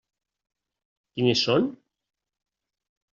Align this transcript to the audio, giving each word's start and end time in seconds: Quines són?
Quines 1.19 1.43
són? 1.49 1.67